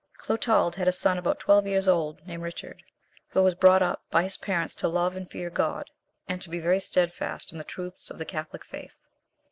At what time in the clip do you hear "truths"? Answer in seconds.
7.63-8.09